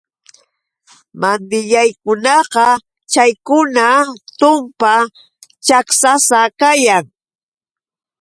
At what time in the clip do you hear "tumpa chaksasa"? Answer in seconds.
4.39-6.41